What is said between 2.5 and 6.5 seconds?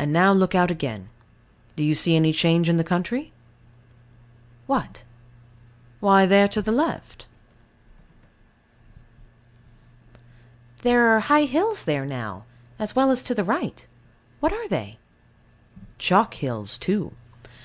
in the country? What? Why, there